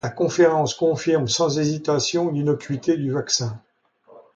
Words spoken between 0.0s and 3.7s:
La conférence confirme sans hésitation l'innocuité du vaccin.